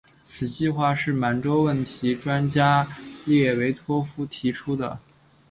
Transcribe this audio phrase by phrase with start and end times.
[0.23, 2.87] 此计划是满洲问题专家
[3.23, 4.97] 列维托夫提出的。